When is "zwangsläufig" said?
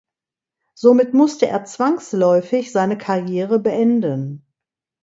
1.65-2.71